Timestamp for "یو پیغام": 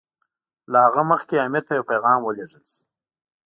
1.77-2.19